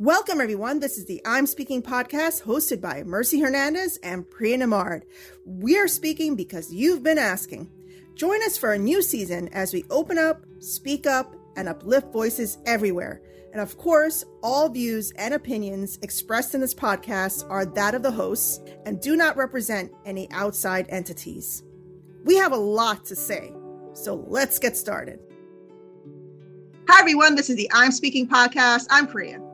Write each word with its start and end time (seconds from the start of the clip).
Welcome, 0.00 0.40
everyone. 0.40 0.78
This 0.78 0.96
is 0.96 1.06
the 1.06 1.20
I'm 1.26 1.44
Speaking 1.44 1.82
podcast 1.82 2.44
hosted 2.44 2.80
by 2.80 3.02
Mercy 3.02 3.40
Hernandez 3.40 3.96
and 4.04 4.30
Priya 4.30 4.58
Namard. 4.58 5.02
We 5.44 5.76
are 5.76 5.88
speaking 5.88 6.36
because 6.36 6.72
you've 6.72 7.02
been 7.02 7.18
asking. 7.18 7.68
Join 8.14 8.40
us 8.44 8.56
for 8.56 8.72
a 8.72 8.78
new 8.78 9.02
season 9.02 9.48
as 9.48 9.72
we 9.72 9.84
open 9.90 10.16
up, 10.16 10.46
speak 10.60 11.08
up, 11.08 11.34
and 11.56 11.68
uplift 11.68 12.12
voices 12.12 12.58
everywhere. 12.64 13.22
And 13.50 13.60
of 13.60 13.76
course, 13.76 14.24
all 14.40 14.68
views 14.68 15.10
and 15.16 15.34
opinions 15.34 15.98
expressed 16.02 16.54
in 16.54 16.60
this 16.60 16.76
podcast 16.76 17.44
are 17.50 17.66
that 17.66 17.96
of 17.96 18.04
the 18.04 18.12
hosts 18.12 18.60
and 18.86 19.00
do 19.00 19.16
not 19.16 19.36
represent 19.36 19.90
any 20.04 20.30
outside 20.30 20.86
entities. 20.90 21.64
We 22.22 22.36
have 22.36 22.52
a 22.52 22.56
lot 22.56 23.04
to 23.06 23.16
say, 23.16 23.52
so 23.94 24.24
let's 24.28 24.60
get 24.60 24.76
started. 24.76 25.18
Hi, 26.88 27.00
everyone. 27.00 27.34
This 27.34 27.50
is 27.50 27.56
the 27.56 27.68
I'm 27.74 27.90
Speaking 27.90 28.28
podcast. 28.28 28.86
I'm 28.90 29.08
Priya. 29.08 29.47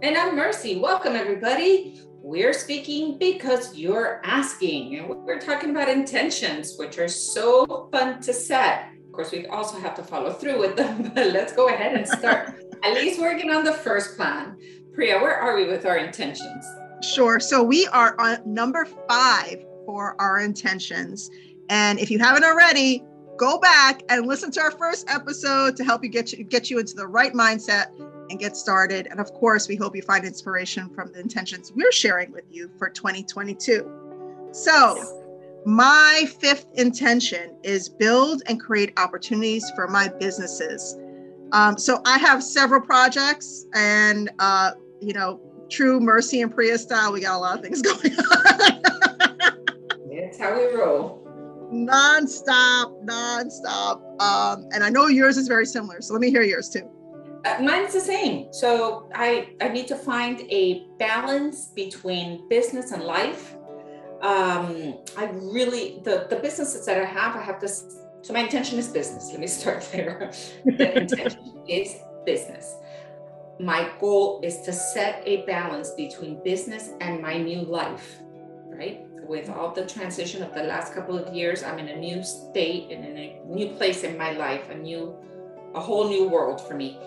And 0.00 0.16
I'm 0.16 0.36
Mercy. 0.36 0.78
Welcome, 0.78 1.16
everybody. 1.16 2.00
We're 2.22 2.52
speaking 2.52 3.18
because 3.18 3.76
you're 3.76 4.20
asking. 4.22 4.96
And 4.96 5.08
we're 5.08 5.40
talking 5.40 5.70
about 5.70 5.88
intentions, 5.88 6.76
which 6.76 6.98
are 6.98 7.08
so 7.08 7.88
fun 7.90 8.20
to 8.20 8.32
set. 8.32 8.90
Of 9.06 9.12
course, 9.12 9.32
we 9.32 9.48
also 9.48 9.76
have 9.80 9.96
to 9.96 10.04
follow 10.04 10.32
through 10.32 10.60
with 10.60 10.76
them, 10.76 11.10
but 11.14 11.32
let's 11.32 11.52
go 11.52 11.68
ahead 11.68 11.96
and 11.96 12.06
start 12.06 12.64
at 12.84 12.94
least 12.94 13.20
working 13.20 13.50
on 13.50 13.64
the 13.64 13.72
first 13.72 14.16
plan. 14.16 14.56
Priya, 14.94 15.18
where 15.20 15.34
are 15.34 15.56
we 15.56 15.66
with 15.66 15.84
our 15.84 15.96
intentions? 15.96 16.64
Sure. 17.02 17.40
So 17.40 17.60
we 17.60 17.88
are 17.88 18.14
on 18.20 18.38
number 18.46 18.86
five 19.08 19.64
for 19.84 20.14
our 20.20 20.38
intentions. 20.38 21.28
And 21.70 21.98
if 21.98 22.08
you 22.08 22.20
haven't 22.20 22.44
already, 22.44 23.02
go 23.36 23.58
back 23.58 24.02
and 24.10 24.26
listen 24.26 24.52
to 24.52 24.60
our 24.60 24.70
first 24.70 25.10
episode 25.10 25.74
to 25.76 25.82
help 25.82 26.04
you 26.04 26.08
get 26.08 26.32
you 26.32 26.44
get 26.44 26.70
you 26.70 26.78
into 26.78 26.94
the 26.94 27.06
right 27.06 27.32
mindset 27.32 27.86
and 28.30 28.38
get 28.38 28.56
started. 28.56 29.08
And 29.10 29.20
of 29.20 29.32
course, 29.32 29.68
we 29.68 29.76
hope 29.76 29.96
you 29.96 30.02
find 30.02 30.24
inspiration 30.24 30.88
from 30.90 31.12
the 31.12 31.20
intentions 31.20 31.72
we're 31.74 31.92
sharing 31.92 32.32
with 32.32 32.44
you 32.50 32.70
for 32.78 32.88
2022. 32.88 34.48
So, 34.52 35.24
my 35.66 36.26
fifth 36.40 36.66
intention 36.74 37.56
is 37.62 37.88
build 37.88 38.42
and 38.46 38.60
create 38.60 38.92
opportunities 38.98 39.70
for 39.74 39.88
my 39.88 40.08
businesses. 40.08 40.96
Um, 41.52 41.76
so, 41.78 42.00
I 42.04 42.18
have 42.18 42.42
several 42.42 42.80
projects, 42.80 43.66
and 43.74 44.30
uh, 44.38 44.72
you 45.00 45.12
know, 45.12 45.40
true 45.68 46.00
Mercy 46.00 46.40
and 46.40 46.52
Priya 46.52 46.78
style, 46.78 47.12
we 47.12 47.20
got 47.20 47.36
a 47.36 47.38
lot 47.38 47.58
of 47.58 47.64
things 47.64 47.82
going 47.82 48.14
on. 48.18 48.82
That's 50.10 50.38
how 50.38 50.56
we 50.56 50.74
roll. 50.74 51.24
Non-stop, 51.70 52.92
non-stop. 53.02 54.02
Um, 54.20 54.66
and 54.72 54.82
I 54.82 54.88
know 54.88 55.06
yours 55.06 55.36
is 55.36 55.48
very 55.48 55.66
similar. 55.66 56.00
So 56.00 56.14
let 56.14 56.20
me 56.20 56.30
hear 56.30 56.42
yours 56.42 56.70
too. 56.70 56.88
Uh, 57.48 57.62
mine's 57.62 57.94
the 57.94 58.00
same. 58.00 58.52
So 58.52 59.08
I, 59.14 59.50
I 59.60 59.68
need 59.68 59.88
to 59.88 59.96
find 59.96 60.40
a 60.50 60.86
balance 60.98 61.68
between 61.68 62.46
business 62.48 62.92
and 62.92 63.02
life. 63.02 63.54
Um, 64.20 64.98
I 65.16 65.30
really, 65.32 66.00
the, 66.04 66.26
the 66.28 66.36
businesses 66.36 66.84
that 66.86 67.00
I 67.00 67.04
have, 67.04 67.36
I 67.36 67.40
have 67.40 67.60
this. 67.60 67.84
So 68.22 68.34
my 68.34 68.40
intention 68.40 68.78
is 68.78 68.88
business. 68.88 69.30
Let 69.30 69.40
me 69.40 69.46
start 69.60 69.88
there. 69.92 70.32
the 70.64 70.98
intention 71.00 71.62
is 71.66 71.96
business. 72.26 72.74
My 73.60 73.90
goal 73.98 74.40
is 74.42 74.60
to 74.62 74.72
set 74.72 75.22
a 75.24 75.46
balance 75.46 75.90
between 75.92 76.42
business 76.44 76.90
and 77.00 77.22
my 77.22 77.38
new 77.38 77.62
life, 77.62 78.18
right? 78.66 79.00
With 79.26 79.48
all 79.48 79.72
the 79.72 79.86
transition 79.86 80.42
of 80.42 80.52
the 80.54 80.64
last 80.64 80.92
couple 80.92 81.18
of 81.18 81.34
years, 81.34 81.62
I'm 81.62 81.78
in 81.78 81.88
a 81.88 81.96
new 81.96 82.22
state 82.22 82.90
and 82.92 83.04
in 83.04 83.16
a 83.16 83.40
new 83.46 83.74
place 83.76 84.04
in 84.04 84.18
my 84.18 84.32
life, 84.32 84.68
a 84.68 84.74
new, 84.74 85.16
a 85.74 85.80
whole 85.80 86.08
new 86.08 86.28
world 86.28 86.60
for 86.60 86.74
me 86.74 86.98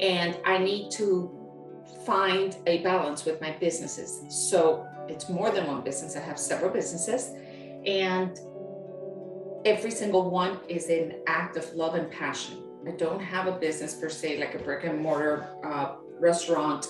and 0.00 0.38
I 0.44 0.58
need 0.58 0.90
to 0.92 1.36
find 2.06 2.56
a 2.66 2.82
balance 2.82 3.24
with 3.24 3.40
my 3.40 3.52
businesses. 3.60 4.24
So 4.50 4.86
it's 5.08 5.28
more 5.28 5.50
than 5.50 5.66
one 5.66 5.82
business. 5.82 6.16
I 6.16 6.20
have 6.20 6.38
several 6.38 6.70
businesses, 6.70 7.30
and 7.86 8.38
every 9.64 9.90
single 9.90 10.30
one 10.30 10.58
is 10.68 10.88
an 10.88 11.20
act 11.26 11.56
of 11.56 11.72
love 11.74 11.94
and 11.94 12.10
passion. 12.10 12.62
I 12.86 12.92
don't 12.92 13.20
have 13.20 13.46
a 13.46 13.52
business 13.52 13.94
per 13.94 14.08
se, 14.08 14.40
like 14.40 14.54
a 14.54 14.58
brick 14.58 14.84
and 14.84 14.98
mortar 14.98 15.48
uh, 15.62 15.96
restaurant 16.18 16.86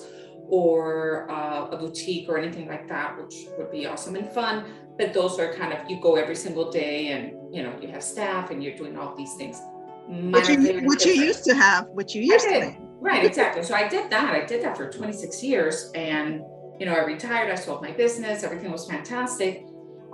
or 0.49 1.31
uh, 1.31 1.69
a 1.71 1.77
boutique 1.77 2.29
or 2.29 2.39
anything 2.39 2.69
like 2.69 2.89
that, 2.89 3.17
which 3.21 3.47
would 3.57 3.71
be 3.71 3.87
awesome 3.87 4.17
and 4.17 4.29
fun. 4.31 4.65
But 4.99 5.13
those 5.15 5.39
are 5.39 5.53
kind 5.55 5.73
of 5.73 5.91
you 5.91 6.01
go 6.01 6.17
every 6.17 6.37
single 6.37 6.71
day, 6.71 7.09
and 7.09 7.55
you 7.55 7.63
know 7.63 7.77
you 7.81 7.89
have 7.89 8.05
staff, 8.05 8.51
and 8.51 8.63
you're 8.63 8.77
doing 8.77 8.97
all 8.97 9.17
these 9.17 9.35
things. 9.35 9.61
which 10.09 10.49
you, 10.49 10.81
which 10.83 11.07
you 11.07 11.13
used 11.13 11.45
to 11.45 11.55
have, 11.55 11.89
which 11.89 12.15
you 12.15 12.23
used 12.23 12.49
to. 12.49 12.90
Right, 13.01 13.25
exactly. 13.25 13.63
So 13.63 13.75
I 13.75 13.89
did 13.89 14.11
that. 14.11 14.35
I 14.35 14.45
did 14.45 14.63
that 14.63 14.77
for 14.77 14.91
26 14.91 15.43
years. 15.43 15.91
And, 15.95 16.43
you 16.79 16.87
know, 16.87 16.93
I 16.93 17.05
retired, 17.05 17.51
I 17.51 17.55
sold 17.55 17.83
my 17.83 17.93
business, 17.93 18.45
everything 18.45 18.71
was 18.71 18.87
fantastic. 18.87 19.65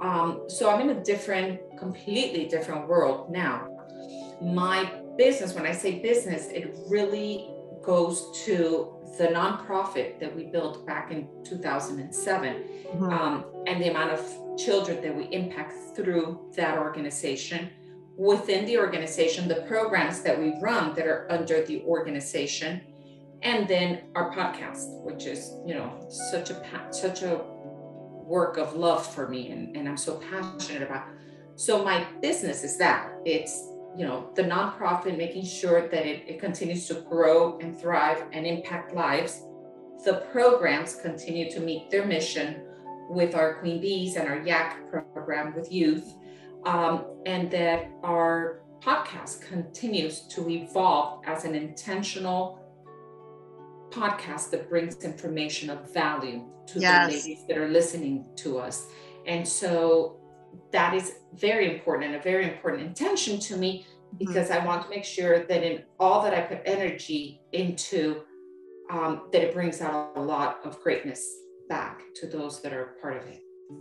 Um, 0.00 0.44
so 0.48 0.70
I'm 0.70 0.88
in 0.88 0.96
a 0.96 1.02
different, 1.02 1.60
completely 1.78 2.46
different 2.46 2.86
world 2.86 3.30
now. 3.30 3.68
My 4.40 4.92
business, 5.16 5.54
when 5.54 5.66
I 5.66 5.72
say 5.72 5.98
business, 5.98 6.48
it 6.48 6.76
really 6.88 7.50
goes 7.82 8.44
to 8.44 8.92
the 9.18 9.28
nonprofit 9.28 10.20
that 10.20 10.34
we 10.34 10.44
built 10.44 10.86
back 10.86 11.10
in 11.10 11.26
2007 11.44 12.54
mm-hmm. 12.54 13.04
um, 13.04 13.44
and 13.66 13.82
the 13.82 13.88
amount 13.88 14.10
of 14.10 14.58
children 14.58 15.00
that 15.00 15.14
we 15.14 15.24
impact 15.32 15.72
through 15.96 16.52
that 16.56 16.76
organization 16.78 17.70
within 18.16 18.64
the 18.64 18.78
organization, 18.78 19.46
the 19.46 19.62
programs 19.68 20.22
that 20.22 20.38
we 20.38 20.54
run 20.60 20.94
that 20.94 21.06
are 21.06 21.26
under 21.30 21.64
the 21.64 21.82
organization, 21.82 22.80
and 23.42 23.68
then 23.68 24.04
our 24.14 24.34
podcast, 24.34 25.02
which 25.02 25.26
is, 25.26 25.52
you 25.66 25.74
know, 25.74 25.92
such 26.30 26.50
a 26.50 26.88
such 26.90 27.22
a 27.22 27.42
work 28.26 28.56
of 28.56 28.74
love 28.74 29.06
for 29.14 29.28
me 29.28 29.50
and, 29.50 29.76
and 29.76 29.88
I'm 29.88 29.96
so 29.96 30.20
passionate 30.30 30.82
about. 30.82 31.06
So 31.54 31.84
my 31.84 32.04
business 32.20 32.64
is 32.64 32.76
that. 32.78 33.12
It's, 33.24 33.68
you 33.96 34.04
know, 34.04 34.30
the 34.34 34.42
nonprofit, 34.42 35.16
making 35.16 35.44
sure 35.44 35.88
that 35.88 36.06
it, 36.06 36.24
it 36.26 36.40
continues 36.40 36.86
to 36.88 36.94
grow 36.94 37.58
and 37.60 37.78
thrive 37.78 38.24
and 38.32 38.46
impact 38.46 38.94
lives. 38.94 39.42
The 40.04 40.26
programs 40.32 40.96
continue 40.96 41.50
to 41.52 41.60
meet 41.60 41.90
their 41.90 42.04
mission 42.04 42.62
with 43.08 43.34
our 43.34 43.60
Queen 43.60 43.80
Bees 43.80 44.16
and 44.16 44.28
our 44.28 44.38
Yak 44.38 44.90
program 44.90 45.54
with 45.54 45.70
youth 45.70 46.14
um, 46.66 47.04
and 47.24 47.50
that 47.50 47.90
our 48.02 48.60
podcast 48.82 49.40
continues 49.40 50.20
to 50.28 50.50
evolve 50.50 51.22
as 51.26 51.44
an 51.44 51.54
intentional 51.54 52.60
podcast 53.90 54.50
that 54.50 54.68
brings 54.68 55.02
information 55.04 55.70
of 55.70 55.92
value 55.94 56.44
to 56.66 56.80
yes. 56.80 57.08
the 57.08 57.16
ladies 57.16 57.44
that 57.48 57.56
are 57.56 57.68
listening 57.68 58.26
to 58.36 58.58
us. 58.58 58.88
And 59.26 59.46
so 59.46 60.18
that 60.72 60.92
is 60.92 61.14
very 61.34 61.72
important 61.72 62.06
and 62.06 62.16
a 62.16 62.22
very 62.22 62.44
important 62.44 62.82
intention 62.82 63.38
to 63.40 63.56
me 63.56 63.86
mm-hmm. 63.86 64.16
because 64.18 64.48
mm-hmm. 64.48 64.62
I 64.62 64.66
want 64.66 64.82
to 64.82 64.90
make 64.90 65.04
sure 65.04 65.46
that 65.46 65.62
in 65.62 65.84
all 66.00 66.22
that 66.22 66.34
I 66.34 66.40
put 66.40 66.62
energy 66.64 67.40
into, 67.52 68.22
um, 68.90 69.28
that 69.32 69.42
it 69.42 69.54
brings 69.54 69.80
out 69.80 70.12
a 70.16 70.20
lot 70.20 70.60
of 70.64 70.80
greatness 70.80 71.24
back 71.68 72.02
to 72.16 72.26
those 72.26 72.60
that 72.62 72.72
are 72.72 72.96
part 73.00 73.16
of 73.16 73.28
it. 73.28 73.40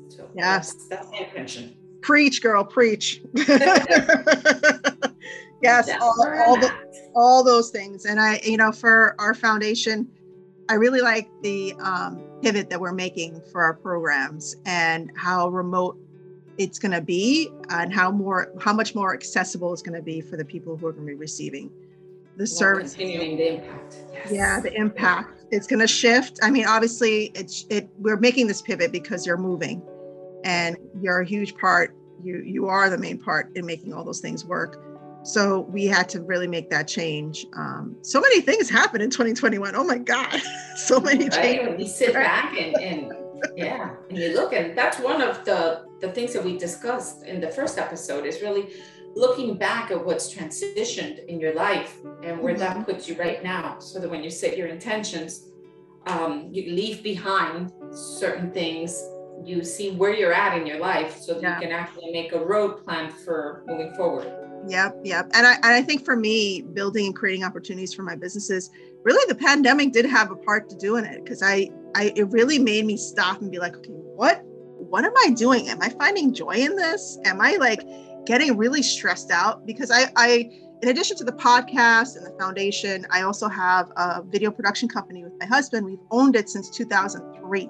So 0.10 0.30
yes, 0.36 0.74
that's, 0.74 0.88
that's 0.88 1.10
the 1.10 1.28
intention. 1.28 1.78
Preach, 2.06 2.42
girl, 2.44 2.64
preach. 2.64 3.22
yes, 3.34 3.88
all, 6.00 6.14
all, 6.46 6.56
the, 6.56 6.72
all 7.16 7.44
those 7.44 7.72
things. 7.72 8.06
And 8.06 8.22
I, 8.22 8.40
you 8.44 8.58
know, 8.58 8.72
for 8.72 9.16
our 9.18 9.34
foundation, 9.34 10.08
I 10.70 10.76
really 10.76 11.02
like 11.02 11.28
the 11.42 11.74
um, 11.80 12.22
pivot 12.44 12.70
that 12.70 12.80
we're 12.80 12.94
making 12.94 13.42
for 13.52 13.64
our 13.64 13.74
programs 13.74 14.56
and 14.68 15.12
how 15.16 15.50
remote 15.50 15.98
it's 16.60 16.78
going 16.78 16.92
to 16.92 17.02
be 17.02 17.50
and 17.70 17.92
how 17.92 18.12
more 18.12 18.52
how 18.62 18.72
much 18.72 18.94
more 18.94 19.16
accessible 19.16 19.74
it's 19.74 19.82
going 19.82 19.98
to 19.98 20.04
be 20.04 20.22
for 20.22 20.38
the 20.38 20.46
people 20.46 20.78
who 20.78 20.86
are 20.86 20.92
going 20.92 21.08
to 21.08 21.12
be 21.12 21.16
receiving 21.16 21.72
the 22.38 22.46
service 22.46 22.94
continuing 22.94 23.36
the 23.36 23.56
impact 23.56 23.98
yes. 24.14 24.32
yeah 24.32 24.60
the 24.62 24.72
impact 24.74 25.44
it's 25.52 25.66
going 25.68 25.80
to 25.80 25.88
shift 25.88 26.40
i 26.42 26.50
mean 26.50 26.66
obviously 26.66 27.26
it's 27.36 27.66
it 27.70 27.90
we're 27.98 28.16
making 28.16 28.48
this 28.48 28.62
pivot 28.62 28.90
because 28.92 29.26
you're 29.26 29.38
moving 29.38 29.82
and 30.46 30.78
you're 31.02 31.20
a 31.20 31.26
huge 31.26 31.58
part 31.58 31.94
you 32.24 32.42
you 32.46 32.68
are 32.68 32.90
the 32.90 32.98
main 32.98 33.18
part 33.18 33.56
in 33.56 33.66
making 33.66 33.94
all 33.94 34.04
those 34.04 34.20
things 34.20 34.46
work 34.46 34.82
so 35.24 35.62
we 35.62 35.88
had 35.88 36.08
to 36.08 36.22
really 36.22 36.48
make 36.48 36.70
that 36.70 36.88
change 36.88 37.48
um, 37.58 37.96
so 38.02 38.22
many 38.22 38.42
things 38.42 38.70
happened 38.70 39.02
in 39.02 39.10
2021 39.10 39.76
oh 39.76 39.84
my 39.84 39.98
god 39.98 40.42
so 40.76 41.00
many 41.00 41.26
right? 41.30 41.34
changes 41.34 41.78
we 41.78 41.88
sit 41.88 42.14
back 42.14 42.56
and, 42.58 42.76
and 42.78 43.14
yeah 43.56 43.92
and 44.10 44.18
you 44.18 44.34
look 44.34 44.54
and 44.54 44.78
that's 44.78 45.00
one 45.00 45.22
of 45.22 45.44
the 45.46 45.86
the 46.02 46.12
things 46.12 46.34
that 46.34 46.44
we 46.44 46.58
discussed 46.58 47.24
in 47.26 47.40
the 47.42 47.50
first 47.50 47.78
episode 47.78 48.26
is 48.26 48.42
really 48.42 48.70
looking 49.16 49.58
back 49.58 49.92
at 49.92 50.06
what's 50.06 50.34
transitioned 50.34 51.26
in 51.28 51.40
your 51.40 51.56
life 51.56 51.98
and 52.24 52.40
where 52.40 52.54
mm-hmm. 52.54 52.60
that 52.60 52.86
puts 52.86 53.08
you 53.08 53.16
right 53.16 53.44
now 53.44 53.80
so 53.80 54.00
that 54.00 54.10
when 54.10 54.24
you 54.24 54.30
set 54.30 54.58
your 54.58 54.68
intentions 54.68 55.50
um, 56.08 56.50
you 56.52 56.76
leave 56.76 57.02
behind 57.02 57.72
certain 57.92 58.52
things 58.52 59.04
you 59.44 59.64
see 59.64 59.92
where 59.92 60.14
you're 60.14 60.34
at 60.34 60.58
in 60.58 60.66
your 60.66 60.80
life 60.80 61.20
so 61.20 61.34
that 61.34 61.42
yeah. 61.42 61.56
you 61.56 61.68
can 61.68 61.72
actually 61.72 62.12
make 62.12 62.34
a 62.34 62.40
road 62.40 62.84
plan 62.84 63.12
for 63.12 63.64
moving 63.68 63.94
forward. 63.96 64.32
Yep, 64.68 65.02
yep. 65.04 65.30
And 65.34 65.46
I 65.46 65.54
and 65.56 65.66
I 65.66 65.82
think 65.82 66.04
for 66.04 66.16
me, 66.16 66.62
building 66.62 67.08
and 67.08 67.16
creating 67.16 67.44
opportunities 67.44 67.94
for 67.94 68.04
my 68.04 68.16
businesses, 68.16 68.70
really 69.04 69.24
the 69.28 69.36
pandemic 69.36 69.92
did 69.92 70.06
have 70.06 70.32
a 70.32 70.36
part 70.36 70.70
to 70.70 70.76
do 70.76 70.96
in 70.96 71.06
it 71.06 71.24
because 71.24 71.44
I 71.44 71.70
I 71.96 72.14
it 72.16 72.30
really 72.30 72.58
made 72.58 72.86
me 72.86 72.98
stop 72.98 73.42
and 73.42 73.52
be 73.52 73.60
like, 73.60 73.76
okay, 73.78 73.92
what 73.92 74.42
what 74.46 75.06
am 75.06 75.14
I 75.18 75.32
doing? 75.32 75.70
Am 75.70 75.82
I 75.82 75.90
finding 75.90 76.34
joy 76.34 76.56
in 76.56 76.76
this? 76.76 77.20
Am 77.26 77.42
I 77.42 77.58
like 77.58 77.82
getting 78.26 78.58
really 78.58 78.82
stressed 78.82 79.30
out? 79.30 79.66
Because 79.66 79.92
I 79.92 80.12
I 80.16 80.50
in 80.82 80.90
addition 80.90 81.16
to 81.18 81.24
the 81.24 81.34
podcast 81.34 82.18
and 82.18 82.26
the 82.26 82.36
foundation, 82.40 83.06
I 83.12 83.22
also 83.22 83.48
have 83.48 83.92
a 83.96 84.24
video 84.24 84.50
production 84.52 84.90
company 84.90 85.24
with 85.24 85.34
my 85.40 85.46
husband. 85.46 85.86
We've 85.86 86.00
owned 86.10 86.36
it 86.36 86.50
since 86.50 86.70
2003 86.72 87.70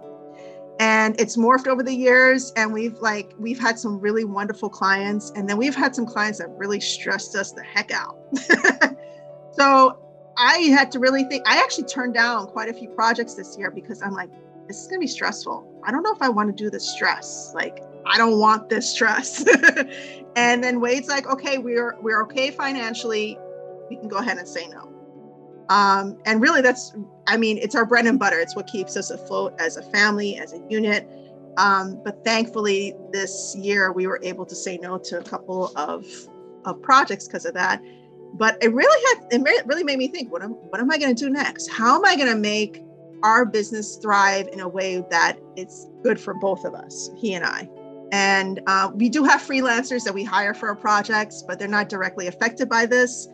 and 0.80 1.20
it's 1.20 1.38
morphed 1.38 1.68
over 1.68 1.84
the 1.84 1.94
years 1.94 2.52
and 2.56 2.74
we've 2.74 2.98
like 3.00 3.34
we've 3.38 3.60
had 3.60 3.80
some 3.80 4.00
really 4.00 4.26
wonderful 4.26 4.70
clients 4.70 5.32
and 5.36 5.50
then 5.50 5.58
we've 5.58 5.76
had 5.76 5.96
some 5.96 6.06
clients 6.06 6.40
that 6.40 6.50
really 6.58 6.80
stressed 6.80 7.36
us 7.36 7.52
the 7.52 7.64
heck 7.64 7.92
out. 7.92 8.18
So 9.56 10.00
i 10.38 10.58
had 10.58 10.92
to 10.92 11.00
really 11.00 11.24
think 11.24 11.42
i 11.48 11.56
actually 11.56 11.86
turned 11.86 12.14
down 12.14 12.48
quite 12.48 12.68
a 12.68 12.74
few 12.74 12.90
projects 12.90 13.36
this 13.36 13.58
year 13.58 13.72
because 13.72 14.02
i'm 14.02 14.12
like 14.12 14.30
this 14.68 14.82
is 14.82 14.88
going 14.88 15.00
to 15.00 15.04
be 15.04 15.08
stressful. 15.08 15.82
I 15.86 15.92
don't 15.92 16.04
know 16.04 16.12
if 16.12 16.22
i 16.22 16.28
want 16.28 16.56
to 16.56 16.64
do 16.64 16.70
the 16.70 16.80
stress. 16.80 17.54
Like 17.56 17.80
i 18.06 18.18
don't 18.18 18.38
want 18.38 18.70
this 18.70 18.90
stress. 18.90 19.46
And 20.38 20.62
then 20.62 20.82
wade's 20.82 21.08
like 21.08 21.28
okay 21.28 21.58
we're 21.58 21.96
we're 22.02 22.22
okay 22.24 22.52
financially. 22.52 23.40
We 23.90 23.96
can 23.96 24.10
go 24.10 24.18
ahead 24.18 24.38
and 24.38 24.46
say 24.46 24.68
no 24.68 24.95
um, 25.70 26.18
and 26.26 26.42
really, 26.42 26.62
that's, 26.62 26.94
I 27.28 27.38
mean, 27.38 27.58
it's 27.58 27.76
our 27.76 27.86
bread 27.86 28.06
and 28.06 28.20
butter. 28.20 28.40
It's 28.40 28.56
what 28.56 28.68
keeps 28.68 28.96
us 28.98 29.10
afloat 29.10 29.56
as 29.60 29.78
a 29.78 29.84
family, 29.84 30.38
as 30.38 30.54
a 30.54 30.62
unit. 30.70 31.10
Um, 31.58 32.02
but 32.04 32.24
thankfully, 32.24 32.94
this 33.12 33.56
year 33.58 33.92
we 33.92 34.08
were 34.08 34.20
able 34.24 34.46
to 34.46 34.56
say 34.56 34.78
no 34.78 34.98
to 34.98 35.20
a 35.20 35.24
couple 35.24 35.72
of, 35.76 36.06
of 36.66 36.82
projects 36.82 37.28
because 37.28 37.46
of 37.46 37.54
that. 37.54 37.82
But 38.34 38.62
it 38.62 38.74
really 38.74 39.20
had, 39.20 39.28
it 39.32 39.66
really 39.66 39.84
made 39.84 39.98
me 39.98 40.10
think, 40.10 40.32
what 40.32 40.44
am, 40.44 40.52
what 40.52 40.82
am 40.82 40.92
I 40.92 40.98
going 40.98 41.16
to 41.16 41.26
do 41.26 41.30
next? 41.30 41.70
How 41.70 41.96
am 41.96 42.06
I 42.06 42.16
going 42.16 42.28
to 42.28 42.36
make 42.38 42.84
our 43.24 43.46
business 43.46 43.96
thrive 43.96 44.50
in 44.52 44.60
a 44.60 44.68
way 44.68 45.04
that 45.10 45.38
it's 45.56 45.88
good 46.04 46.20
for 46.20 46.34
both 46.34 46.66
of 46.66 46.74
us, 46.74 47.10
he 47.16 47.34
and 47.34 47.46
I? 47.46 47.70
And 48.12 48.62
uh, 48.68 48.92
we 48.94 49.10
do 49.10 49.24
have 49.24 49.42
freelancers 49.42 50.04
that 50.04 50.14
we 50.14 50.24
hire 50.24 50.54
for 50.54 50.70
our 50.70 50.76
projects, 50.76 51.44
but 51.48 51.58
they're 51.58 51.68
not 51.68 51.90
directly 51.90 52.28
affected 52.28 52.70
by 52.70 52.86
this. 52.86 53.28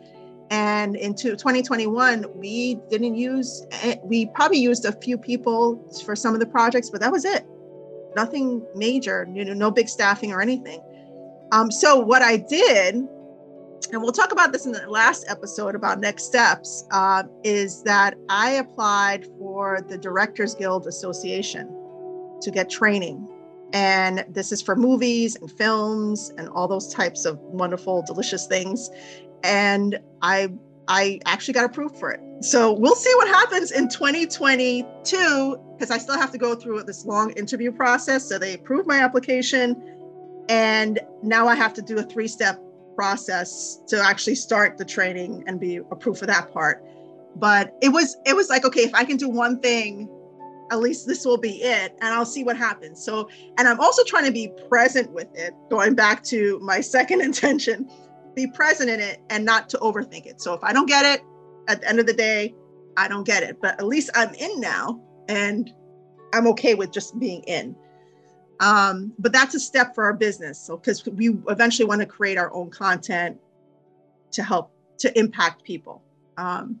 And 0.52 0.96
into 0.96 1.30
2021, 1.30 2.26
we 2.34 2.74
didn't 2.90 3.14
use, 3.14 3.64
eh, 3.82 3.96
we 4.04 4.26
probably 4.34 4.58
used 4.58 4.84
a 4.84 4.92
few 4.92 5.16
people 5.16 5.82
for 6.04 6.14
some 6.14 6.34
of 6.34 6.40
the 6.40 6.46
projects, 6.46 6.90
but 6.90 7.00
that 7.00 7.10
was 7.10 7.24
it. 7.24 7.46
Nothing 8.16 8.62
major, 8.74 9.26
you 9.32 9.46
know, 9.46 9.54
no 9.54 9.70
big 9.70 9.88
staffing 9.88 10.30
or 10.30 10.42
anything. 10.42 10.82
Um, 11.52 11.70
so 11.70 11.98
what 11.98 12.20
I 12.20 12.36
did, 12.36 12.96
and 12.96 14.02
we'll 14.02 14.12
talk 14.12 14.30
about 14.30 14.52
this 14.52 14.66
in 14.66 14.72
the 14.72 14.86
last 14.90 15.24
episode 15.26 15.74
about 15.74 16.00
next 16.00 16.24
steps, 16.24 16.84
uh, 16.90 17.22
is 17.42 17.82
that 17.84 18.14
I 18.28 18.50
applied 18.50 19.24
for 19.38 19.80
the 19.88 19.96
Directors 19.96 20.54
Guild 20.54 20.86
Association 20.86 21.66
to 22.42 22.50
get 22.50 22.68
training. 22.68 23.26
And 23.72 24.26
this 24.28 24.52
is 24.52 24.60
for 24.60 24.76
movies 24.76 25.34
and 25.36 25.50
films 25.50 26.30
and 26.36 26.50
all 26.50 26.68
those 26.68 26.92
types 26.92 27.24
of 27.24 27.38
wonderful, 27.38 28.02
delicious 28.06 28.46
things 28.46 28.90
and 29.44 29.98
I 30.20 30.52
I 30.88 31.20
actually 31.26 31.54
got 31.54 31.64
approved 31.64 31.96
for 31.96 32.10
it. 32.10 32.20
So 32.44 32.72
we'll 32.72 32.96
see 32.96 33.12
what 33.14 33.28
happens 33.28 33.70
in 33.70 33.88
2022 33.88 35.60
because 35.72 35.90
I 35.90 35.98
still 35.98 36.18
have 36.18 36.32
to 36.32 36.38
go 36.38 36.54
through 36.54 36.82
this 36.82 37.06
long 37.06 37.30
interview 37.32 37.70
process. 37.70 38.28
So 38.28 38.38
they 38.38 38.54
approved 38.54 38.88
my 38.88 38.98
application, 38.98 39.80
and 40.48 40.98
now 41.22 41.46
I 41.46 41.54
have 41.54 41.72
to 41.74 41.82
do 41.82 41.98
a 41.98 42.02
three-step 42.02 42.60
process 42.96 43.80
to 43.88 44.02
actually 44.02 44.34
start 44.34 44.76
the 44.76 44.84
training 44.84 45.44
and 45.46 45.58
be 45.60 45.76
approved 45.76 46.18
for 46.18 46.26
that 46.26 46.52
part. 46.52 46.84
But 47.36 47.76
it 47.80 47.88
was 47.88 48.16
it 48.26 48.34
was 48.34 48.50
like 48.50 48.64
okay, 48.64 48.82
if 48.82 48.94
I 48.94 49.04
can 49.04 49.16
do 49.16 49.28
one 49.28 49.60
thing, 49.60 50.08
at 50.70 50.80
least 50.80 51.06
this 51.06 51.24
will 51.24 51.38
be 51.38 51.62
it, 51.62 51.96
and 52.00 52.14
I'll 52.14 52.26
see 52.26 52.44
what 52.44 52.56
happens. 52.56 53.02
So, 53.02 53.28
and 53.56 53.68
I'm 53.68 53.80
also 53.80 54.02
trying 54.04 54.24
to 54.24 54.32
be 54.32 54.52
present 54.68 55.10
with 55.12 55.28
it. 55.34 55.54
Going 55.70 55.94
back 55.94 56.22
to 56.24 56.58
my 56.60 56.80
second 56.96 57.22
intention 57.22 57.88
be 58.34 58.46
present 58.46 58.90
in 58.90 59.00
it 59.00 59.20
and 59.30 59.44
not 59.44 59.68
to 59.70 59.78
overthink 59.78 60.26
it. 60.26 60.40
So 60.40 60.54
if 60.54 60.62
I 60.62 60.72
don't 60.72 60.86
get 60.86 61.04
it 61.04 61.22
at 61.68 61.80
the 61.80 61.88
end 61.88 62.00
of 62.00 62.06
the 62.06 62.12
day, 62.12 62.54
I 62.96 63.08
don't 63.08 63.24
get 63.24 63.42
it. 63.42 63.58
But 63.60 63.78
at 63.80 63.86
least 63.86 64.10
I'm 64.14 64.34
in 64.34 64.60
now 64.60 65.00
and 65.28 65.72
I'm 66.32 66.46
okay 66.48 66.74
with 66.74 66.92
just 66.92 67.18
being 67.18 67.42
in. 67.42 67.76
Um, 68.60 69.12
but 69.18 69.32
that's 69.32 69.54
a 69.54 69.60
step 69.60 69.94
for 69.94 70.04
our 70.04 70.12
business. 70.14 70.58
So 70.58 70.76
because 70.76 71.04
we 71.06 71.36
eventually 71.48 71.86
want 71.86 72.00
to 72.00 72.06
create 72.06 72.38
our 72.38 72.52
own 72.54 72.70
content 72.70 73.38
to 74.32 74.42
help 74.42 74.72
to 74.98 75.18
impact 75.18 75.64
people. 75.64 76.02
Um, 76.36 76.80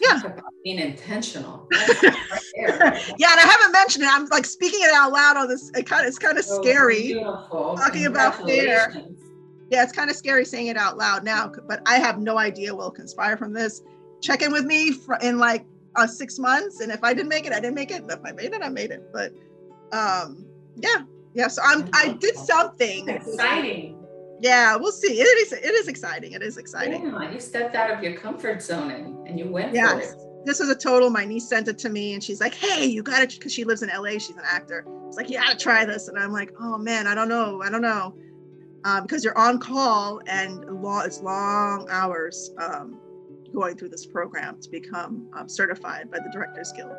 yeah 0.00 0.20
being 0.64 0.78
intentional 0.78 1.68
right 1.72 3.14
yeah 3.18 3.30
and 3.30 3.40
i 3.40 3.46
haven't 3.48 3.72
mentioned 3.72 4.04
it 4.04 4.10
i'm 4.10 4.26
like 4.26 4.44
speaking 4.44 4.80
it 4.82 4.92
out 4.92 5.12
loud 5.12 5.36
on 5.36 5.48
this 5.48 5.70
it 5.74 5.86
kind 5.86 6.04
of 6.04 6.08
it's 6.08 6.18
kind 6.18 6.38
of 6.38 6.44
scary 6.44 7.02
beautiful. 7.02 7.76
talking 7.76 8.06
about 8.06 8.34
fear 8.44 8.92
yeah, 9.70 9.82
it's 9.82 9.92
kind 9.92 10.10
of 10.10 10.16
scary 10.16 10.44
saying 10.44 10.66
it 10.68 10.76
out 10.76 10.96
loud 10.98 11.24
now, 11.24 11.50
but 11.66 11.80
I 11.86 11.96
have 11.96 12.18
no 12.18 12.38
idea 12.38 12.74
what 12.74 12.84
will 12.84 12.90
conspire 12.90 13.36
from 13.36 13.52
this. 13.52 13.82
Check 14.20 14.42
in 14.42 14.52
with 14.52 14.64
me 14.64 14.92
for, 14.92 15.16
in 15.22 15.38
like 15.38 15.64
uh, 15.96 16.06
six 16.06 16.38
months, 16.38 16.80
and 16.80 16.92
if 16.92 17.02
I 17.02 17.14
didn't 17.14 17.28
make 17.28 17.46
it, 17.46 17.52
I 17.52 17.60
didn't 17.60 17.74
make 17.74 17.90
it. 17.90 18.04
If 18.08 18.20
I 18.24 18.32
made 18.32 18.52
it, 18.52 18.62
I 18.62 18.68
made 18.68 18.90
it. 18.90 19.02
But 19.12 19.32
um, 19.92 20.46
yeah, 20.76 21.02
yeah. 21.34 21.48
So 21.48 21.62
I'm 21.64 21.88
I 21.92 22.12
did 22.20 22.36
something 22.36 23.08
exciting. 23.08 24.00
Yeah, 24.40 24.76
we'll 24.76 24.92
see. 24.92 25.20
It 25.20 25.24
is 25.24 25.52
it 25.52 25.64
is 25.64 25.88
exciting. 25.88 26.32
It 26.32 26.42
is 26.42 26.58
exciting. 26.58 27.06
Yeah, 27.06 27.30
you 27.30 27.40
stepped 27.40 27.74
out 27.74 27.90
of 27.90 28.02
your 28.02 28.14
comfort 28.14 28.62
zone 28.62 28.90
and, 28.90 29.26
and 29.26 29.38
you 29.38 29.48
went 29.48 29.74
yeah. 29.74 29.92
for 29.92 30.00
it. 30.00 30.14
This 30.44 30.60
was 30.60 30.68
a 30.68 30.74
total. 30.74 31.08
My 31.08 31.24
niece 31.24 31.48
sent 31.48 31.68
it 31.68 31.78
to 31.78 31.88
me, 31.88 32.12
and 32.12 32.22
she's 32.22 32.40
like, 32.40 32.54
"Hey, 32.54 32.84
you 32.84 33.02
got 33.02 33.22
it," 33.22 33.30
because 33.30 33.52
she 33.52 33.64
lives 33.64 33.82
in 33.82 33.88
LA. 33.88 34.12
She's 34.12 34.30
an 34.30 34.42
actor. 34.44 34.84
It's 35.08 35.16
like, 35.16 35.30
"You 35.30 35.38
got 35.38 35.52
to 35.52 35.56
try 35.56 35.86
this," 35.86 36.08
and 36.08 36.18
I'm 36.18 36.32
like, 36.32 36.52
"Oh 36.60 36.76
man, 36.76 37.06
I 37.06 37.14
don't 37.14 37.28
know. 37.28 37.62
I 37.62 37.70
don't 37.70 37.80
know." 37.82 38.14
Um, 38.84 39.02
because 39.02 39.24
you're 39.24 39.36
on 39.36 39.58
call 39.58 40.20
and 40.26 40.64
long, 40.82 41.04
it's 41.04 41.20
long 41.20 41.88
hours 41.90 42.52
um, 42.58 42.98
going 43.52 43.76
through 43.76 43.88
this 43.88 44.06
program 44.06 44.60
to 44.60 44.70
become 44.70 45.26
um, 45.32 45.48
certified 45.48 46.10
by 46.10 46.18
the 46.18 46.30
Directors 46.32 46.72
Guild. 46.72 46.94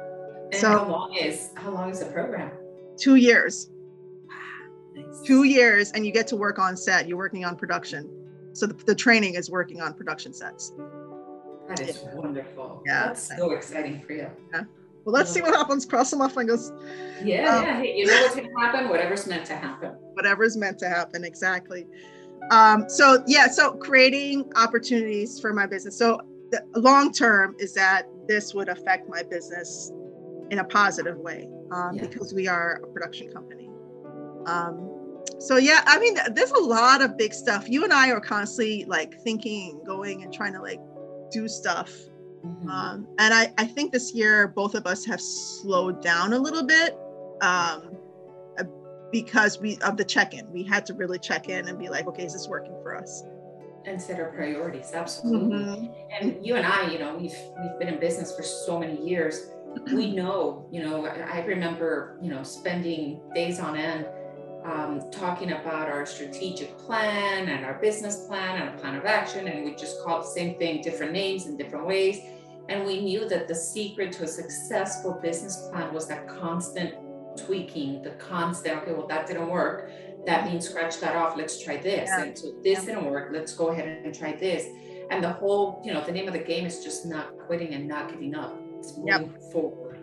And 0.51 0.61
so 0.61 0.69
how 0.69 0.89
long 0.89 1.13
is 1.13 1.51
how 1.55 1.71
long 1.71 1.89
is 1.89 1.99
the 1.99 2.05
program? 2.07 2.51
Two 2.97 3.15
years. 3.15 3.69
Nice. 4.95 5.21
Two 5.21 5.43
years, 5.43 5.91
and 5.91 6.05
you 6.05 6.11
get 6.11 6.27
to 6.27 6.35
work 6.35 6.57
on 6.57 6.77
set. 6.77 7.07
You're 7.07 7.17
working 7.17 7.43
on 7.43 7.55
production, 7.57 8.09
so 8.53 8.65
the, 8.65 8.73
the 8.85 8.95
training 8.95 9.35
is 9.35 9.49
working 9.49 9.81
on 9.81 9.93
production 9.93 10.33
sets. 10.33 10.71
That 11.67 11.81
is 11.81 12.03
yeah. 12.03 12.15
wonderful. 12.15 12.81
Yeah, 12.85 13.07
that's 13.07 13.35
so 13.35 13.51
exciting 13.51 14.01
for 14.01 14.13
you. 14.13 14.29
Yeah. 14.53 14.63
Well, 15.05 15.13
let's 15.13 15.31
see 15.31 15.41
what 15.41 15.53
happens. 15.53 15.85
Cross 15.85 16.09
them 16.11 16.21
off 16.21 16.35
and 16.35 16.49
goes. 16.49 16.73
Yeah, 17.23 17.55
um, 17.55 17.63
yeah. 17.63 17.79
Hey, 17.79 17.95
you 17.95 18.07
know 18.07 18.21
what's 18.21 18.35
going 18.35 18.49
to 18.49 18.59
happen? 18.59 18.89
Whatever's 18.89 19.27
meant 19.27 19.45
to 19.45 19.55
happen. 19.55 19.91
Whatever's 20.13 20.57
meant 20.57 20.79
to 20.79 20.89
happen, 20.89 21.23
exactly. 21.23 21.85
Um, 22.49 22.89
so 22.89 23.23
yeah, 23.27 23.47
so 23.47 23.73
creating 23.73 24.51
opportunities 24.55 25.39
for 25.39 25.53
my 25.53 25.67
business. 25.67 25.97
So 25.97 26.21
the 26.51 26.63
long 26.75 27.11
term 27.11 27.55
is 27.59 27.73
that 27.75 28.07
this 28.27 28.53
would 28.53 28.67
affect 28.67 29.07
my 29.07 29.21
business 29.23 29.91
in 30.49 30.59
a 30.59 30.63
positive 30.63 31.17
way 31.17 31.47
um, 31.71 31.95
yeah. 31.95 32.07
because 32.07 32.33
we 32.33 32.47
are 32.47 32.81
a 32.83 32.87
production 32.87 33.31
company. 33.31 33.69
Um, 34.47 35.23
so 35.39 35.57
yeah, 35.57 35.81
I 35.85 35.99
mean, 35.99 36.17
there's 36.33 36.51
a 36.51 36.59
lot 36.59 37.01
of 37.01 37.17
big 37.17 37.33
stuff. 37.33 37.69
You 37.69 37.83
and 37.83 37.93
I 37.93 38.11
are 38.11 38.21
constantly 38.21 38.85
like 38.85 39.19
thinking, 39.21 39.81
going, 39.85 40.23
and 40.23 40.33
trying 40.33 40.53
to 40.53 40.61
like 40.61 40.79
do 41.31 41.47
stuff 41.47 41.91
Mm-hmm. 42.45 42.69
Um, 42.69 43.07
and 43.17 43.33
I, 43.33 43.51
I 43.57 43.65
think 43.65 43.91
this 43.91 44.13
year 44.13 44.47
both 44.47 44.75
of 44.75 44.85
us 44.85 45.05
have 45.05 45.19
slowed 45.19 46.01
down 46.01 46.33
a 46.33 46.37
little 46.37 46.63
bit 46.63 46.97
um, 47.41 47.97
uh, 48.57 48.63
because 49.11 49.59
we 49.59 49.77
of 49.79 49.97
the 49.97 50.05
check-in. 50.05 50.51
We 50.51 50.63
had 50.63 50.85
to 50.87 50.93
really 50.93 51.19
check 51.19 51.49
in 51.49 51.67
and 51.67 51.79
be 51.79 51.89
like, 51.89 52.07
okay, 52.07 52.25
is 52.25 52.33
this 52.33 52.47
working 52.47 52.75
for 52.83 52.95
us? 52.95 53.23
And 53.85 54.01
set 54.01 54.19
our 54.19 54.31
priorities, 54.31 54.91
absolutely. 54.93 55.57
Mm-hmm. 55.57 56.25
And 56.25 56.45
you 56.45 56.55
and 56.55 56.65
I, 56.65 56.91
you 56.91 56.99
know, 56.99 57.15
we've 57.15 57.37
we've 57.61 57.79
been 57.79 57.87
in 57.87 57.99
business 57.99 58.35
for 58.35 58.43
so 58.43 58.79
many 58.79 59.03
years. 59.07 59.49
We 59.93 60.11
know, 60.15 60.67
you 60.71 60.83
know, 60.83 61.05
I 61.05 61.43
remember, 61.45 62.17
you 62.21 62.29
know, 62.29 62.43
spending 62.43 63.21
days 63.33 63.59
on 63.59 63.75
end 63.75 64.07
um, 64.63 65.01
talking 65.11 65.51
about 65.51 65.89
our 65.89 66.05
strategic 66.05 66.77
plan 66.77 67.49
and 67.49 67.65
our 67.65 67.75
business 67.75 68.25
plan 68.27 68.61
and 68.61 68.75
a 68.75 68.81
plan 68.81 68.95
of 68.95 69.05
action, 69.05 69.47
and 69.47 69.63
we 69.63 69.75
just 69.75 70.03
call 70.03 70.19
it 70.19 70.23
the 70.23 70.29
same 70.29 70.57
thing, 70.57 70.81
different 70.81 71.11
names 71.11 71.45
in 71.45 71.55
different 71.55 71.85
ways. 71.85 72.21
And 72.69 72.85
we 72.85 73.01
knew 73.01 73.27
that 73.29 73.47
the 73.47 73.55
secret 73.55 74.11
to 74.13 74.23
a 74.23 74.27
successful 74.27 75.19
business 75.21 75.67
plan 75.69 75.93
was 75.93 76.07
that 76.07 76.27
constant 76.27 76.95
tweaking, 77.37 78.01
the 78.01 78.11
constant, 78.11 78.81
okay, 78.81 78.93
well, 78.93 79.07
that 79.07 79.27
didn't 79.27 79.49
work. 79.49 79.91
That 80.25 80.45
means 80.45 80.67
scratch 80.67 80.99
that 81.01 81.15
off. 81.15 81.37
Let's 81.37 81.63
try 81.63 81.77
this. 81.77 82.09
Yeah. 82.09 82.23
And 82.23 82.37
so 82.37 82.53
this 82.63 82.79
yeah. 82.79 82.85
didn't 82.85 83.05
work. 83.05 83.29
Let's 83.31 83.53
go 83.53 83.69
ahead 83.69 83.87
and 83.87 84.15
try 84.15 84.35
this. 84.35 84.67
And 85.11 85.23
the 85.23 85.31
whole, 85.31 85.81
you 85.85 85.93
know, 85.93 86.03
the 86.03 86.11
name 86.11 86.27
of 86.27 86.33
the 86.33 86.39
game 86.39 86.65
is 86.65 86.83
just 86.83 87.05
not 87.05 87.37
quitting 87.45 87.73
and 87.73 87.87
not 87.87 88.09
giving 88.09 88.33
up. 88.33 88.57
It's 88.79 88.97
moving 88.97 89.31
yep. 89.31 89.51
forward. 89.51 89.99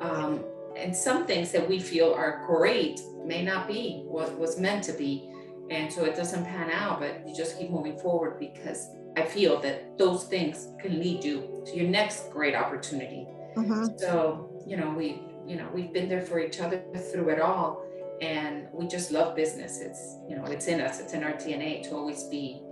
Um, 0.00 0.44
and 0.76 0.96
some 0.96 1.26
things 1.26 1.52
that 1.52 1.68
we 1.68 1.78
feel 1.78 2.12
are 2.12 2.44
great 2.46 3.00
may 3.24 3.44
not 3.44 3.68
be 3.68 4.02
what 4.06 4.36
was 4.36 4.58
meant 4.58 4.82
to 4.84 4.92
be. 4.92 5.28
And 5.70 5.92
so 5.92 6.04
it 6.04 6.16
doesn't 6.16 6.44
pan 6.44 6.70
out, 6.70 6.98
but 6.98 7.22
you 7.26 7.34
just 7.36 7.58
keep 7.58 7.70
moving 7.70 7.98
forward 7.98 8.40
because 8.40 8.88
I 9.16 9.22
feel 9.22 9.60
that 9.60 9.98
those 9.98 10.24
things 10.24 10.68
can 10.80 10.98
lead 10.98 11.22
you 11.24 11.62
to 11.66 11.76
your 11.76 11.88
next 11.88 12.30
great 12.30 12.54
opportunity. 12.54 13.26
Mm-hmm. 13.56 13.98
So, 13.98 14.62
you 14.66 14.76
know, 14.76 14.90
we, 14.90 15.22
you 15.46 15.56
know, 15.56 15.68
we've 15.74 15.92
been 15.92 16.08
there 16.08 16.22
for 16.22 16.40
each 16.40 16.60
other 16.60 16.82
through 17.12 17.28
it 17.30 17.40
all. 17.40 17.84
And 18.20 18.68
we 18.72 18.86
just 18.86 19.10
love 19.10 19.34
business. 19.34 19.80
It's, 19.80 20.16
you 20.28 20.36
know, 20.36 20.44
it's 20.44 20.68
in 20.68 20.80
us, 20.80 21.00
it's 21.00 21.12
in 21.12 21.24
our 21.24 21.32
DNA 21.32 21.82
to 21.84 21.90
always 21.90 22.24
be, 22.24 22.62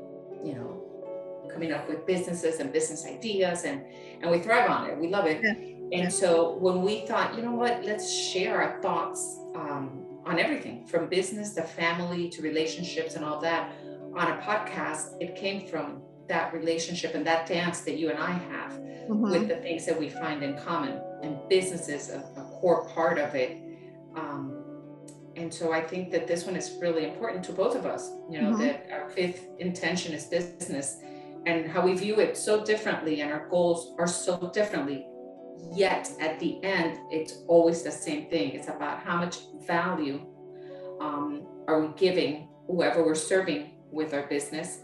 you 0.45 0.55
know, 0.55 0.91
coming 1.53 1.73
up 1.73 1.89
with 1.89 2.07
businesses 2.07 2.61
and 2.61 2.73
business 2.73 3.05
ideas 3.05 3.65
and 3.65 3.85
and 4.23 4.31
we 4.31 4.39
thrive 4.39 4.71
on 4.71 4.89
it. 4.89 4.97
We 4.97 5.09
love 5.09 5.27
it. 5.27 5.41
Yeah. 5.43 5.51
And 5.51 6.05
yeah. 6.05 6.09
so 6.09 6.57
when 6.59 6.83
we 6.83 7.05
thought, 7.07 7.35
you 7.35 7.43
know 7.43 7.55
what, 7.55 7.85
let's 7.85 8.13
share 8.13 8.63
our 8.63 8.81
thoughts 8.81 9.41
um, 9.57 10.07
on 10.25 10.39
everything 10.39 10.87
from 10.87 11.09
business 11.09 11.55
to 11.55 11.63
family 11.63 12.29
to 12.31 12.43
relationships 12.43 13.17
and 13.17 13.25
all 13.25 13.41
that 13.41 13.73
on 14.17 14.31
a 14.31 14.41
podcast, 14.41 15.17
it 15.21 15.35
came 15.35 15.67
from 15.67 16.03
that 16.31 16.55
relationship 16.55 17.15
and 17.15 17.27
that 17.27 17.47
dance 17.47 17.81
that 17.81 17.99
you 17.99 18.09
and 18.09 18.19
I 18.19 18.31
have 18.31 18.73
mm-hmm. 18.73 19.31
with 19.31 19.49
the 19.49 19.57
things 19.57 19.85
that 19.85 19.99
we 19.99 20.09
find 20.09 20.43
in 20.43 20.57
common. 20.57 21.01
And 21.23 21.37
business 21.49 21.89
is 21.89 22.09
a, 22.09 22.21
a 22.37 22.45
core 22.61 22.89
part 22.91 23.19
of 23.19 23.35
it. 23.35 23.59
Um, 24.17 24.63
and 25.37 25.53
so 25.53 25.73
I 25.73 25.83
think 25.83 26.13
that 26.13 26.29
this 26.29 26.45
one 26.47 26.55
is 26.57 26.79
really 26.81 27.05
important 27.05 27.45
to 27.45 27.53
both 27.53 27.75
of 27.75 27.85
us, 27.85 28.11
you 28.31 28.41
know, 28.41 28.53
mm-hmm. 28.53 28.63
that 28.63 28.89
our 28.93 29.11
fifth 29.11 29.49
intention 29.59 30.15
is 30.15 30.25
business 30.25 30.99
and 31.47 31.69
how 31.69 31.85
we 31.85 31.95
view 31.95 32.21
it 32.21 32.37
so 32.37 32.65
differently 32.65 33.23
and 33.23 33.33
our 33.33 33.49
goals 33.49 33.95
are 33.99 34.07
so 34.07 34.51
differently. 34.55 35.07
Yet 35.75 36.13
at 36.21 36.39
the 36.39 36.63
end, 36.63 36.99
it's 37.11 37.43
always 37.49 37.83
the 37.83 37.91
same 37.91 38.31
thing. 38.31 38.53
It's 38.53 38.69
about 38.69 39.01
how 39.01 39.17
much 39.17 39.39
value 39.67 40.21
um, 41.01 41.43
are 41.67 41.81
we 41.81 41.89
giving 41.97 42.49
whoever 42.69 43.05
we're 43.05 43.15
serving 43.15 43.73
with 43.91 44.15
our 44.15 44.27
business 44.29 44.81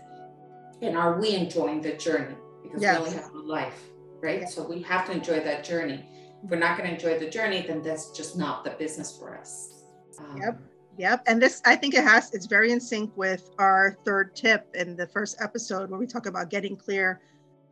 and 0.83 0.97
are 0.97 1.21
we 1.21 1.35
enjoying 1.35 1.81
the 1.81 1.93
journey? 1.95 2.35
Because 2.63 2.83
yes. 2.83 2.99
we 2.99 3.05
only 3.07 3.17
have 3.17 3.33
one 3.33 3.49
life 3.49 3.91
right? 4.23 4.41
Yes. 4.41 4.55
so 4.55 4.67
we 4.67 4.83
have 4.83 5.07
to 5.07 5.13
enjoy 5.13 5.41
that 5.41 5.65
journey. 5.65 6.05
If 6.43 6.51
we're 6.51 6.59
not 6.59 6.77
going 6.79 6.89
to 6.89 6.95
enjoy 6.95 7.19
the 7.19 7.31
journey 7.31 7.65
then 7.67 7.83
that's 7.83 8.11
just 8.11 8.37
not 8.37 8.65
the 8.65 8.71
business 8.71 9.17
for 9.17 9.37
us. 9.39 9.83
Um, 10.19 10.39
yep 10.39 10.61
yep 10.99 11.23
and 11.27 11.43
this 11.43 11.61
i 11.67 11.77
think 11.77 11.93
it 11.93 12.03
has 12.03 12.33
it's 12.33 12.47
very 12.47 12.73
in 12.73 12.81
sync 12.81 13.15
with 13.19 13.51
our 13.59 13.99
third 14.07 14.35
tip 14.35 14.67
in 14.73 14.97
the 14.97 15.07
first 15.07 15.37
episode 15.43 15.91
where 15.91 16.01
we 16.01 16.07
talk 16.07 16.25
about 16.25 16.49
getting 16.49 16.75
clear 16.75 17.21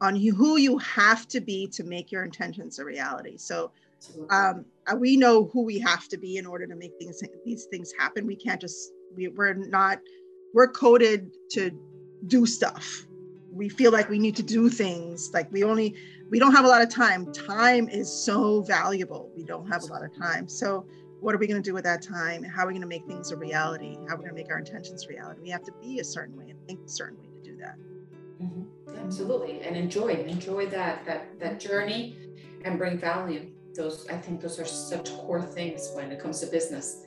on 0.02 0.14
who 0.16 0.58
you 0.58 0.76
have 0.78 1.26
to 1.28 1.40
be 1.40 1.66
to 1.68 1.82
make 1.82 2.12
your 2.12 2.24
intentions 2.24 2.78
a 2.78 2.84
reality. 2.84 3.38
So 3.38 3.70
um, 4.28 4.66
uh, 4.86 4.96
we 4.96 5.16
know 5.16 5.44
who 5.52 5.62
we 5.62 5.78
have 5.78 6.08
to 6.08 6.18
be 6.18 6.36
in 6.36 6.44
order 6.44 6.66
to 6.66 6.76
make 6.76 6.92
things 6.98 7.22
these 7.44 7.64
things 7.70 7.90
happen. 7.98 8.26
We 8.26 8.36
can't 8.36 8.60
just 8.60 8.92
we, 9.16 9.28
we're 9.28 9.54
not 9.54 9.98
we're 10.52 10.68
coded 10.68 11.30
to 11.52 11.70
do 12.26 12.46
stuff. 12.46 13.06
We 13.52 13.68
feel 13.68 13.92
like 13.92 14.08
we 14.08 14.18
need 14.18 14.36
to 14.36 14.42
do 14.42 14.68
things. 14.68 15.30
Like 15.32 15.50
we 15.52 15.64
only, 15.64 15.94
we 16.30 16.38
don't 16.38 16.52
have 16.52 16.64
a 16.64 16.68
lot 16.68 16.82
of 16.82 16.88
time. 16.88 17.32
Time 17.32 17.88
is 17.88 18.12
so 18.12 18.62
valuable. 18.62 19.30
We 19.36 19.44
don't 19.44 19.66
have 19.68 19.82
a 19.82 19.86
lot 19.86 20.04
of 20.04 20.16
time. 20.16 20.48
So, 20.48 20.86
what 21.20 21.34
are 21.34 21.38
we 21.38 21.46
going 21.46 21.62
to 21.62 21.66
do 21.66 21.72
with 21.72 21.84
that 21.84 22.02
time? 22.02 22.42
How 22.42 22.64
are 22.64 22.66
we 22.66 22.74
going 22.74 22.82
to 22.82 22.88
make 22.88 23.06
things 23.06 23.30
a 23.30 23.36
reality? 23.36 23.96
How 24.08 24.14
are 24.14 24.18
we 24.18 24.24
going 24.24 24.28
to 24.28 24.34
make 24.34 24.50
our 24.50 24.58
intentions 24.58 25.06
reality? 25.06 25.40
We 25.40 25.48
have 25.48 25.64
to 25.64 25.72
be 25.80 26.00
a 26.00 26.04
certain 26.04 26.36
way 26.36 26.50
and 26.50 26.58
think 26.66 26.80
a 26.84 26.88
certain 26.88 27.18
way 27.18 27.28
to 27.28 27.50
do 27.50 27.56
that. 27.56 27.76
Mm-hmm. 28.42 28.98
Absolutely, 28.98 29.62
and 29.62 29.76
enjoy 29.76 30.08
enjoy 30.08 30.66
that 30.66 31.04
that 31.06 31.38
that 31.40 31.60
journey, 31.60 32.18
and 32.64 32.78
bring 32.78 32.98
value. 32.98 33.50
Those 33.74 34.06
I 34.08 34.16
think 34.16 34.40
those 34.40 34.58
are 34.58 34.66
such 34.66 35.10
core 35.16 35.42
things 35.42 35.90
when 35.94 36.12
it 36.12 36.20
comes 36.20 36.40
to 36.40 36.46
business 36.46 37.03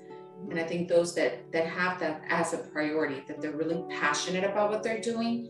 and 0.49 0.59
I 0.59 0.63
think 0.63 0.87
those 0.87 1.13
that 1.15 1.51
that 1.51 1.67
have 1.67 1.99
that 1.99 2.23
as 2.29 2.53
a 2.53 2.57
priority, 2.57 3.23
that 3.27 3.41
they're 3.41 3.51
really 3.51 3.83
passionate 3.89 4.43
about 4.43 4.69
what 4.69 4.83
they're 4.83 5.01
doing, 5.01 5.49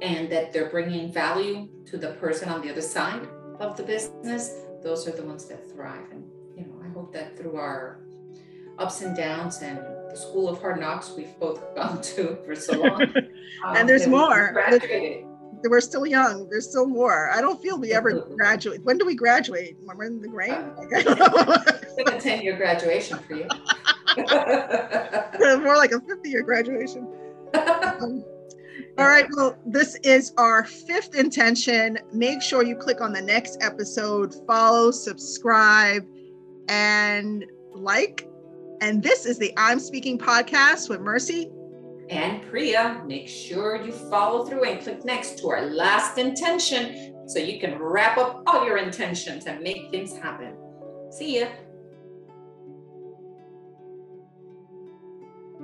and 0.00 0.30
that 0.30 0.52
they're 0.52 0.70
bringing 0.70 1.12
value 1.12 1.68
to 1.86 1.98
the 1.98 2.12
person 2.12 2.48
on 2.48 2.62
the 2.62 2.70
other 2.70 2.80
side 2.80 3.28
of 3.60 3.76
the 3.76 3.82
business, 3.82 4.54
those 4.82 5.06
are 5.08 5.12
the 5.12 5.24
ones 5.24 5.46
that 5.46 5.70
thrive. 5.70 6.10
And 6.10 6.24
you 6.56 6.64
know, 6.66 6.80
I 6.84 6.88
hope 6.92 7.12
that 7.12 7.36
through 7.36 7.56
our 7.56 8.00
ups 8.78 9.02
and 9.02 9.16
downs 9.16 9.60
and 9.60 9.78
the 10.08 10.16
school 10.16 10.48
of 10.48 10.60
hard 10.60 10.80
knocks 10.80 11.12
we've 11.16 11.38
both 11.38 11.74
gone 11.76 12.00
to 12.00 12.38
for 12.44 12.54
so 12.54 12.80
long, 12.80 13.02
um, 13.64 13.76
and 13.76 13.88
there's 13.88 14.06
more. 14.06 14.54
We're 15.64 15.80
still 15.80 16.06
young. 16.06 16.48
There's 16.48 16.68
still 16.68 16.86
more. 16.86 17.30
I 17.32 17.40
don't 17.40 17.60
feel 17.60 17.80
we 17.80 17.92
ever 17.92 18.20
graduate. 18.36 18.84
When 18.84 18.96
do 18.96 19.04
we 19.04 19.16
graduate? 19.16 19.76
When 19.82 19.98
we're 19.98 20.04
in 20.04 20.20
the 20.20 20.28
grade? 20.28 20.52
Uh, 20.52 20.74
it's 21.82 21.96
like 21.96 22.14
a 22.14 22.20
10 22.20 22.42
year 22.42 22.56
graduation 22.56 23.18
for 23.18 23.34
you. 23.34 23.48
More 25.62 25.76
like 25.76 25.92
a 25.92 26.00
50 26.00 26.28
year 26.28 26.42
graduation. 26.42 27.06
Um, 27.54 28.24
all 28.96 29.06
right, 29.06 29.26
well, 29.36 29.56
this 29.64 29.96
is 30.02 30.32
our 30.38 30.64
fifth 30.64 31.14
intention. 31.14 31.98
Make 32.12 32.42
sure 32.42 32.64
you 32.64 32.76
click 32.76 33.00
on 33.00 33.12
the 33.12 33.22
next 33.22 33.58
episode, 33.60 34.34
follow, 34.46 34.90
subscribe, 34.90 36.04
and 36.68 37.44
like. 37.72 38.28
And 38.80 39.02
this 39.02 39.26
is 39.26 39.38
the 39.38 39.52
I'm 39.56 39.78
Speaking 39.78 40.18
podcast 40.18 40.88
with 40.88 41.00
Mercy 41.00 41.50
and 42.10 42.42
Priya. 42.42 43.02
Make 43.06 43.28
sure 43.28 43.82
you 43.82 43.92
follow 43.92 44.44
through 44.44 44.64
and 44.64 44.80
click 44.80 45.04
next 45.04 45.38
to 45.40 45.48
our 45.48 45.62
last 45.66 46.18
intention 46.18 47.14
so 47.28 47.38
you 47.38 47.60
can 47.60 47.78
wrap 47.78 48.18
up 48.18 48.42
all 48.46 48.64
your 48.64 48.78
intentions 48.78 49.46
and 49.46 49.60
make 49.60 49.90
things 49.90 50.16
happen. 50.16 50.56
See 51.10 51.40
ya. 51.40 51.48